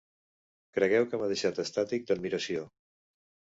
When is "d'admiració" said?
2.11-2.69